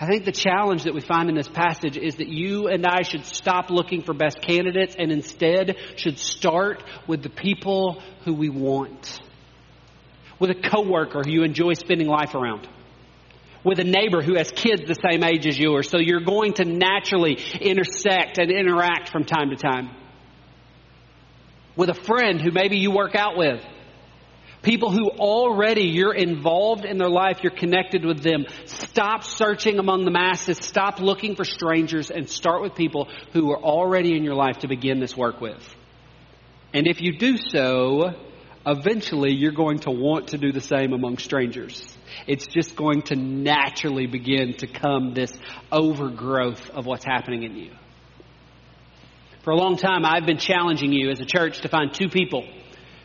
[0.00, 3.02] I think the challenge that we find in this passage is that you and I
[3.02, 8.48] should stop looking for best candidates and instead should start with the people who we
[8.48, 9.20] want.
[10.38, 12.68] With a coworker who you enjoy spending life around.
[13.64, 16.64] With a neighbor who has kids the same age as yours, so you're going to
[16.64, 19.90] naturally intersect and interact from time to time
[21.76, 23.62] with a friend who maybe you work out with.
[24.62, 28.46] People who already you're involved in their life, you're connected with them.
[28.64, 33.62] Stop searching among the masses, stop looking for strangers, and start with people who are
[33.62, 35.62] already in your life to begin this work with.
[36.74, 38.14] And if you do so,
[38.66, 41.96] eventually you're going to want to do the same among strangers.
[42.26, 45.32] It's just going to naturally begin to come this
[45.70, 47.70] overgrowth of what's happening in you.
[49.46, 52.44] For a long time, I've been challenging you as a church to find two people.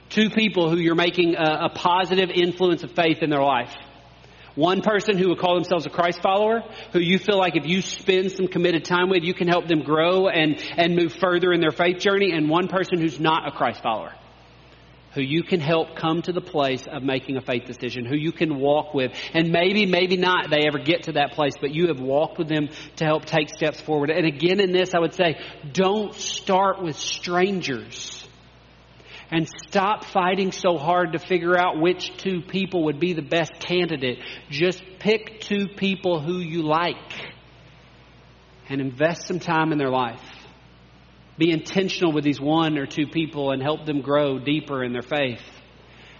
[0.09, 3.71] Two people who you're making a, a positive influence of faith in their life.
[4.55, 7.83] One person who would call themselves a Christ follower, who you feel like if you
[7.83, 11.61] spend some committed time with, you can help them grow and, and move further in
[11.61, 12.31] their faith journey.
[12.31, 14.11] And one person who's not a Christ follower
[15.13, 18.31] who you can help come to the place of making a faith decision, who you
[18.31, 19.11] can walk with.
[19.33, 22.47] And maybe, maybe not they ever get to that place, but you have walked with
[22.47, 24.09] them to help take steps forward.
[24.09, 25.37] And again, in this, I would say,
[25.71, 28.17] don't start with strangers.
[29.29, 33.53] And stop fighting so hard to figure out which two people would be the best
[33.59, 34.19] candidate.
[34.49, 36.95] Just pick two people who you like
[38.67, 40.21] and invest some time in their life.
[41.37, 45.01] Be intentional with these one or two people and help them grow deeper in their
[45.01, 45.41] faith.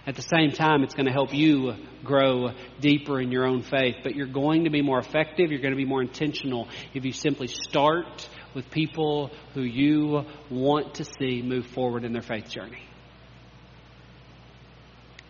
[0.04, 3.96] At the same time, it's going to help you grow deeper in your own faith.
[4.02, 7.12] But you're going to be more effective, you're going to be more intentional if you
[7.12, 12.82] simply start with people who you want to see move forward in their faith journey.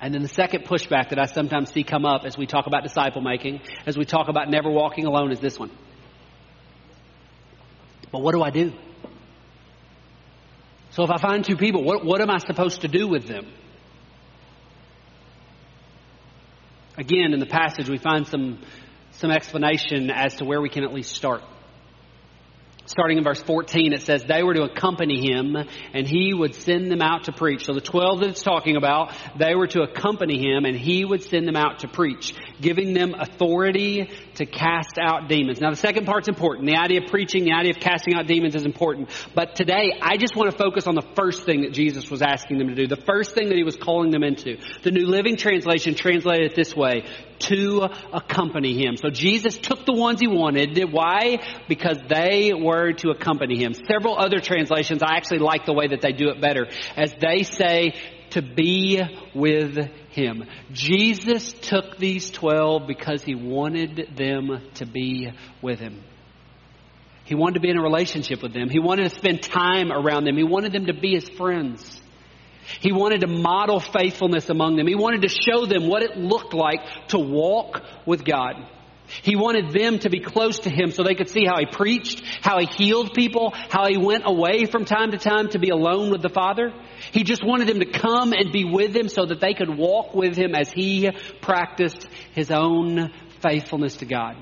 [0.01, 2.83] And then the second pushback that I sometimes see come up as we talk about
[2.83, 5.71] disciple making, as we talk about never walking alone, is this one.
[8.11, 8.73] But what do I do?
[10.92, 13.46] So if I find two people, what, what am I supposed to do with them?
[16.98, 18.59] Again, in the passage, we find some,
[19.12, 21.42] some explanation as to where we can at least start.
[22.85, 25.57] Starting in verse 14, it says, They were to accompany him,
[25.95, 27.64] and he would send them out to preach.
[27.64, 31.23] So the 12 that it's talking about, they were to accompany him, and he would
[31.23, 35.61] send them out to preach, giving them authority to cast out demons.
[35.61, 36.66] Now the second part's important.
[36.66, 39.11] The idea of preaching, the idea of casting out demons is important.
[39.33, 42.59] But today, I just want to focus on the first thing that Jesus was asking
[42.59, 44.59] them to do, the first thing that he was calling them into.
[44.83, 47.05] The New Living Translation translated it this way,
[47.42, 48.96] to accompany him.
[48.96, 50.78] So Jesus took the ones he wanted.
[50.92, 51.38] Why?
[51.68, 53.74] Because they were to accompany him.
[53.74, 57.42] Several other translations, I actually like the way that they do it better, as they
[57.42, 57.94] say,
[58.31, 59.00] to be
[59.35, 59.76] with
[60.11, 60.44] him.
[60.72, 66.02] Jesus took these twelve because he wanted them to be with him.
[67.24, 68.68] He wanted to be in a relationship with them.
[68.68, 70.37] He wanted to spend time around them.
[70.37, 72.02] He wanted them to be his friends.
[72.81, 74.87] He wanted to model faithfulness among them.
[74.87, 78.55] He wanted to show them what it looked like to walk with God.
[79.22, 82.22] He wanted them to be close to Him so they could see how He preached,
[82.40, 86.11] how He healed people, how He went away from time to time to be alone
[86.11, 86.72] with the Father.
[87.12, 90.14] He just wanted them to come and be with Him so that they could walk
[90.14, 91.11] with Him as He
[91.42, 94.37] practiced His own faithfulness to God.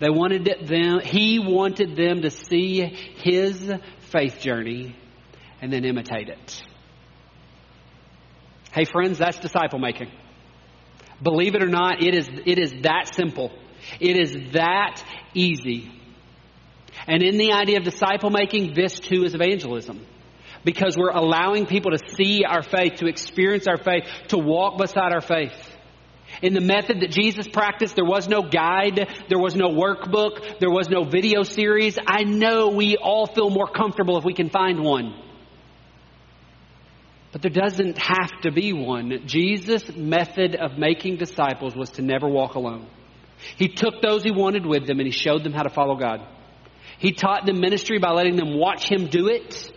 [0.00, 3.70] They wanted them, He wanted them to see His
[4.10, 4.96] faith journey
[5.60, 6.62] and then imitate it.
[8.74, 10.10] Hey friends, that's disciple making.
[11.22, 13.52] Believe it or not, it is, it is that simple.
[14.00, 15.00] It is that
[15.32, 15.92] easy.
[17.06, 20.04] And in the idea of disciple making, this too is evangelism.
[20.64, 25.12] Because we're allowing people to see our faith, to experience our faith, to walk beside
[25.12, 25.52] our faith.
[26.42, 30.70] In the method that Jesus practiced, there was no guide, there was no workbook, there
[30.70, 31.96] was no video series.
[32.04, 35.23] I know we all feel more comfortable if we can find one.
[37.34, 39.26] But there doesn't have to be one.
[39.26, 42.86] Jesus' method of making disciples was to never walk alone.
[43.56, 46.20] He took those he wanted with them and he showed them how to follow God.
[47.00, 49.72] He taught them ministry by letting them watch him do it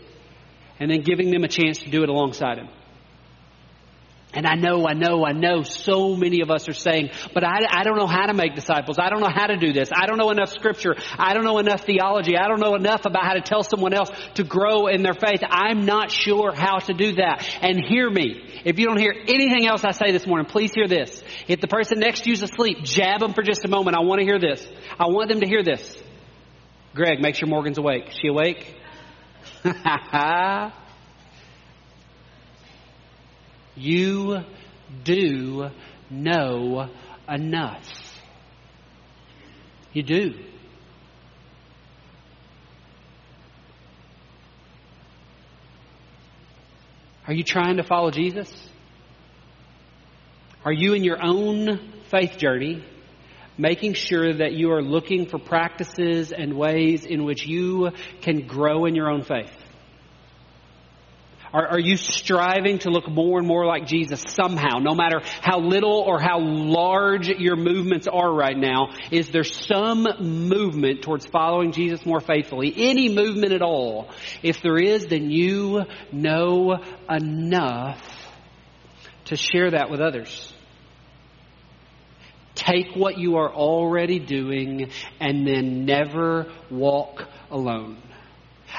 [0.80, 2.70] and then giving them a chance to do it alongside him.
[4.38, 7.66] And I know, I know, I know so many of us are saying, but I,
[7.72, 9.00] I don't know how to make disciples.
[9.00, 9.90] I don't know how to do this.
[9.92, 10.96] I don't know enough scripture.
[11.18, 12.38] I don't know enough theology.
[12.38, 15.42] I don't know enough about how to tell someone else to grow in their faith.
[15.50, 17.48] I'm not sure how to do that.
[17.62, 18.62] And hear me.
[18.64, 21.24] If you don't hear anything else I say this morning, please hear this.
[21.48, 23.98] If the person next to you is asleep, jab them for just a moment.
[23.98, 24.64] I want to hear this.
[25.00, 25.98] I want them to hear this.
[26.94, 28.10] Greg, make sure Morgan's awake.
[28.10, 28.76] Is she awake?
[33.78, 34.40] you
[35.04, 35.70] do
[36.10, 36.90] know
[37.30, 38.20] enough.
[39.94, 40.34] You do.
[47.28, 48.70] Are you trying to follow Jesus?
[50.64, 52.84] Are you in your own faith journey
[53.58, 58.86] making sure that you are looking for practices and ways in which you can grow
[58.86, 59.52] in your own faith?
[61.58, 65.60] Are, are, you striving to look more and more like Jesus somehow, no matter how
[65.60, 68.90] little or how large your movements are right now?
[69.10, 72.72] Is there some movement towards following Jesus more faithfully?
[72.78, 74.12] Any movement at all?
[74.44, 75.82] If there is, then you
[76.12, 76.78] know
[77.10, 78.04] enough
[79.26, 80.54] to share that with others.
[82.54, 87.98] Take what you are already doing and then never walk alone.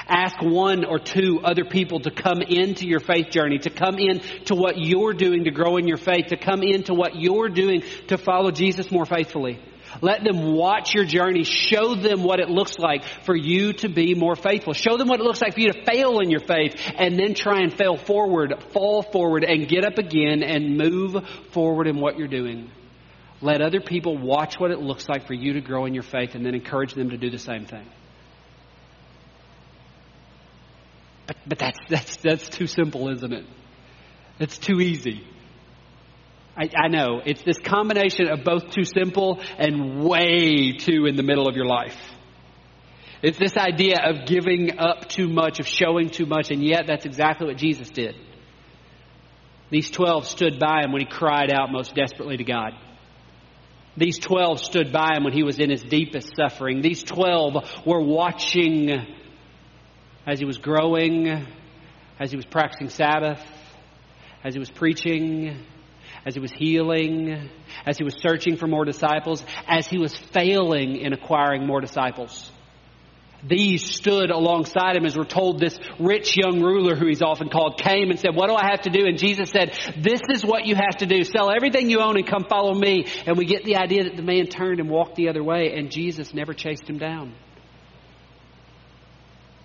[0.07, 4.19] Ask one or two other people to come into your faith journey, to come in
[4.45, 7.83] to what you're doing to grow in your faith, to come into what you're doing
[8.07, 9.59] to follow Jesus more faithfully.
[10.01, 11.43] Let them watch your journey.
[11.43, 14.73] Show them what it looks like for you to be more faithful.
[14.73, 17.33] Show them what it looks like for you to fail in your faith and then
[17.33, 21.15] try and fail forward, fall forward and get up again and move
[21.51, 22.69] forward in what you're doing.
[23.41, 26.35] Let other people watch what it looks like for you to grow in your faith
[26.35, 27.85] and then encourage them to do the same thing.
[31.29, 33.45] But, but that's, that's, that's too simple, isn't it?
[34.39, 35.23] It's too easy.
[36.57, 37.21] I, I know.
[37.23, 41.67] It's this combination of both too simple and way too in the middle of your
[41.67, 41.95] life.
[43.21, 47.05] It's this idea of giving up too much, of showing too much, and yet that's
[47.05, 48.15] exactly what Jesus did.
[49.69, 52.73] These twelve stood by him when he cried out most desperately to God.
[53.95, 56.81] These twelve stood by him when he was in his deepest suffering.
[56.81, 57.53] These twelve
[57.85, 58.89] were watching
[60.25, 61.27] as he was growing,
[62.19, 63.41] as he was practicing Sabbath,
[64.43, 65.65] as he was preaching,
[66.25, 67.49] as he was healing,
[67.85, 72.51] as he was searching for more disciples, as he was failing in acquiring more disciples.
[73.41, 77.79] These stood alongside him as we're told this rich young ruler who he's often called
[77.79, 79.05] came and said, what do I have to do?
[79.05, 81.23] And Jesus said, this is what you have to do.
[81.23, 83.05] Sell everything you own and come follow me.
[83.25, 85.89] And we get the idea that the man turned and walked the other way and
[85.89, 87.33] Jesus never chased him down.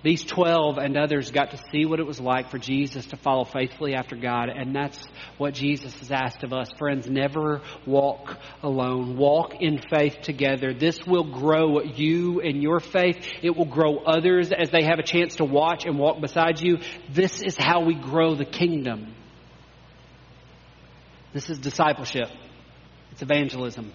[0.04, 3.46] These 12 and others got to see what it was like for Jesus to follow
[3.46, 5.02] faithfully after God, and that's
[5.38, 6.68] what Jesus has asked of us.
[6.78, 9.16] Friends, never walk alone.
[9.16, 10.74] Walk in faith together.
[10.74, 13.16] This will grow you in your faith.
[13.42, 16.80] It will grow others as they have a chance to watch and walk beside you.
[17.08, 19.14] This is how we grow the kingdom.
[21.32, 22.28] This is discipleship.
[23.12, 23.90] It's evangelism.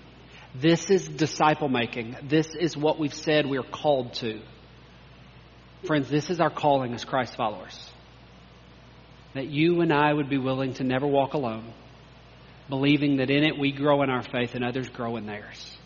[0.56, 2.16] This is disciple making.
[2.24, 4.42] This is what we've said we're called to.
[5.86, 7.92] Friends, this is our calling as Christ followers.
[9.34, 11.72] That you and I would be willing to never walk alone,
[12.68, 15.78] believing that in it we grow in our faith and others grow in theirs.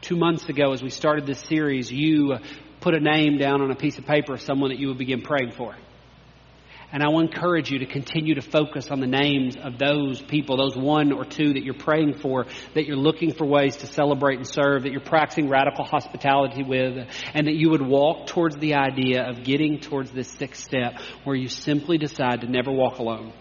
[0.00, 2.36] Two months ago, as we started this series, you
[2.80, 5.22] put a name down on a piece of paper of someone that you would begin
[5.22, 5.76] praying for.
[6.92, 10.58] And I will encourage you to continue to focus on the names of those people,
[10.58, 14.36] those one or two that you're praying for, that you're looking for ways to celebrate
[14.36, 18.74] and serve, that you're practicing radical hospitality with, and that you would walk towards the
[18.74, 23.32] idea of getting towards this sixth step where you simply decide to never walk alone.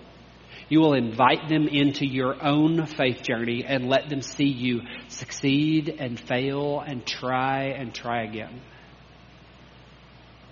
[0.69, 5.93] You will invite them into your own faith journey and let them see you succeed
[5.99, 8.61] and fail and try and try again.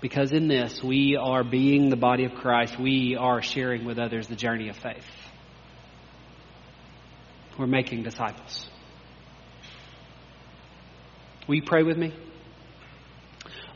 [0.01, 2.79] Because in this, we are being the body of Christ.
[2.79, 5.05] We are sharing with others the journey of faith.
[7.57, 8.69] We're making disciples.
[11.47, 12.13] Will you pray with me?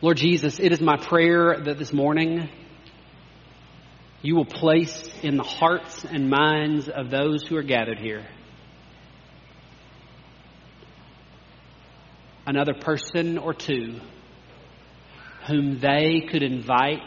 [0.02, 2.50] Lord Jesus, it is my prayer that this morning
[4.22, 8.26] you will place in the hearts and minds of those who are gathered here
[12.46, 14.00] another person or two
[15.48, 17.02] whom they could invite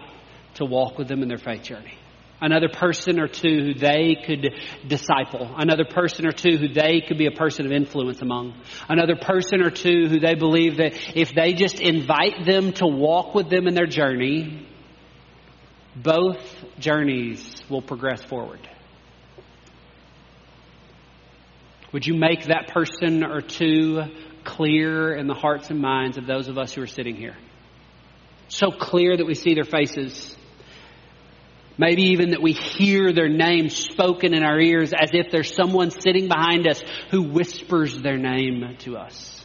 [0.55, 1.95] to walk with them in their faith journey.
[2.41, 4.53] Another person or two who they could
[4.87, 5.55] disciple.
[5.57, 8.55] Another person or two who they could be a person of influence among.
[8.89, 13.34] Another person or two who they believe that if they just invite them to walk
[13.34, 14.68] with them in their journey,
[15.97, 16.39] both
[16.78, 18.68] journeys will progress forward.
[21.93, 24.03] Would you make that person or two
[24.45, 27.37] clear in the hearts and minds of those of us who are sitting here?
[28.49, 30.36] So clear that we see their faces.
[31.78, 35.90] Maybe even that we hear their name spoken in our ears as if there's someone
[35.90, 39.44] sitting behind us who whispers their name to us.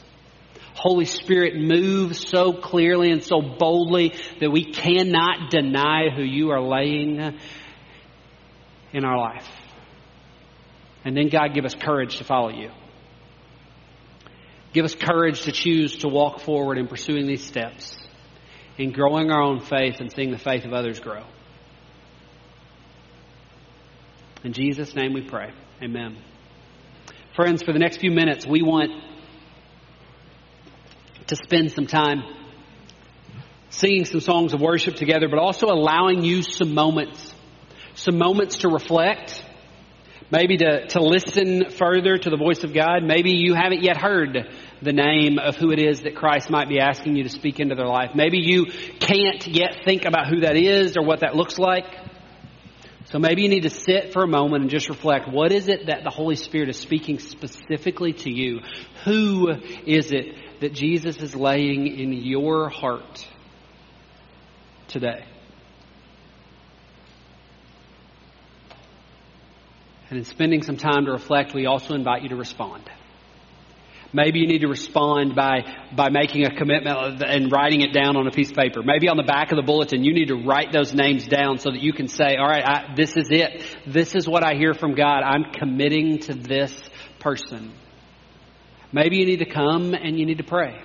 [0.74, 6.62] Holy Spirit, move so clearly and so boldly that we cannot deny who you are
[6.62, 7.38] laying
[8.94, 9.48] in our life.
[11.04, 12.72] And then, God, give us courage to follow you.
[14.74, 17.98] Give us courage to choose to walk forward in pursuing these steps,
[18.78, 21.24] in growing our own faith and seeing the faith of others grow.
[24.44, 25.52] In Jesus' name we pray.
[25.84, 26.18] Amen.
[27.36, 28.92] Friends, for the next few minutes, we want
[31.28, 32.24] to spend some time
[33.70, 37.34] singing some songs of worship together, but also allowing you some moments,
[37.96, 39.46] some moments to reflect
[40.32, 43.04] maybe to, to listen further to the voice of God.
[43.04, 44.50] Maybe you haven't yet heard
[44.82, 47.76] the name of who it is that Christ might be asking you to speak into
[47.76, 48.12] their life.
[48.16, 48.66] Maybe you
[49.00, 51.86] can't yet think about who that is or what that looks like.
[53.06, 55.88] So maybe you need to sit for a moment and just reflect what is it
[55.88, 58.62] that the Holy Spirit is speaking specifically to you?
[59.04, 59.52] Who
[59.86, 63.28] is it that Jesus is laying in your heart
[64.88, 65.26] today?
[70.12, 72.84] And in spending some time to reflect, we also invite you to respond.
[74.12, 75.62] Maybe you need to respond by,
[75.96, 78.82] by making a commitment and writing it down on a piece of paper.
[78.84, 81.72] Maybe on the back of the bulletin, you need to write those names down so
[81.72, 83.64] that you can say, all right, I, this is it.
[83.88, 85.22] This is what I hear from God.
[85.24, 86.78] I'm committing to this
[87.22, 87.72] person.
[88.92, 90.78] Maybe you need to come and you need to pray.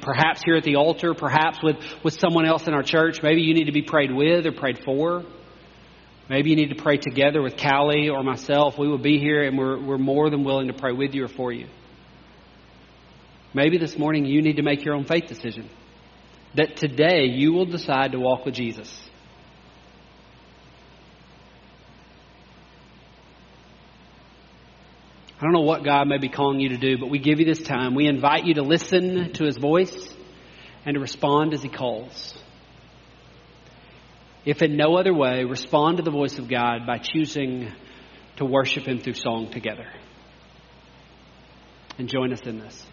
[0.00, 3.22] Perhaps here at the altar, perhaps with, with someone else in our church.
[3.22, 5.24] Maybe you need to be prayed with or prayed for.
[6.28, 8.78] Maybe you need to pray together with Callie or myself.
[8.78, 11.28] We will be here and we're, we're more than willing to pray with you or
[11.28, 11.68] for you.
[13.54, 15.70] Maybe this morning you need to make your own faith decision.
[16.54, 18.94] That today you will decide to walk with Jesus.
[25.38, 27.46] I don't know what God may be calling you to do, but we give you
[27.46, 27.94] this time.
[27.94, 30.12] We invite you to listen to His voice
[30.84, 32.36] and to respond as He calls
[34.48, 37.70] if in no other way, respond to the voice of God by choosing
[38.36, 39.86] to worship Him through song together.
[41.98, 42.86] And join us in this.